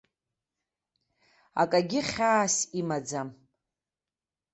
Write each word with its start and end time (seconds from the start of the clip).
Акгьы 1.61 2.01
хьаас 2.09 2.55
имаӡам. 2.79 3.29